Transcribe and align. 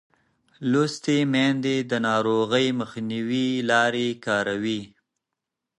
لوستې 0.71 1.17
میندې 1.31 1.75
د 1.89 1.91
ناروغۍ 2.07 2.67
مخنیوي 2.79 3.49
لارې 3.69 4.07
کاروي. 4.25 4.81